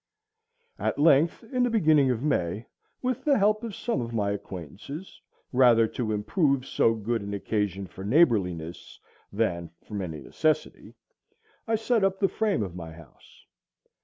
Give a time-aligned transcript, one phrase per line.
[0.79, 2.65] At length, in the beginning of May,
[3.03, 5.21] with the help of some of my acquaintances,
[5.53, 8.99] rather to improve so good an occasion for neighborliness
[9.31, 10.95] than from any necessity,
[11.67, 13.45] I set up the frame of my house.